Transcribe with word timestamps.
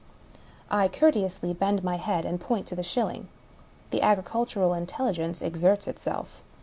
I 0.71 0.87
courteously 0.87 1.53
bend 1.53 1.83
my 1.83 1.97
head, 1.97 2.25
and 2.25 2.41
point 2.41 2.65
to 2.65 2.75
the 2.75 2.81
shilling. 2.81 3.27
The 3.91 4.01
agricultural 4.01 4.73
intelligence 4.73 5.43
exerts 5.43 5.87
itself. 5.87 6.41